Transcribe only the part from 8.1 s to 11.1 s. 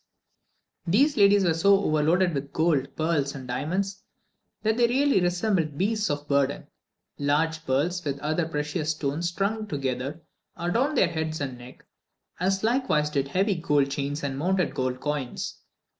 other precious stones strung together, adorned their